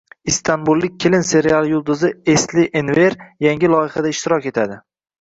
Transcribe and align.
“Istanbullik 0.31 0.95
kelin” 1.05 1.25
seriali 1.33 1.71
yulduzi 1.75 2.13
Asli 2.37 2.67
Enver 2.83 3.21
yangi 3.49 3.75
loyihada 3.79 4.19
ishtirok 4.19 4.53
etadi 4.55 4.85